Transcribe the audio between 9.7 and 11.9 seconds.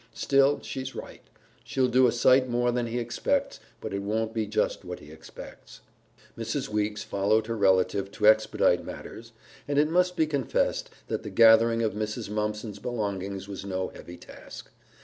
it must be confessed that the gathering